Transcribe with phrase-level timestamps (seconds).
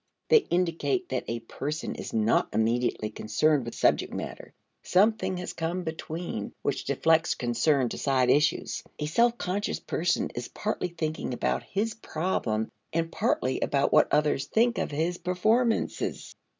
[0.29, 4.51] They indicate that a person is not immediately concerned with subject matter.
[4.81, 8.81] Something has come between which deflects concern to side issues.
[8.97, 14.47] A self conscious person is partly thinking about his problem and partly about what others
[14.47, 16.33] think of his performances.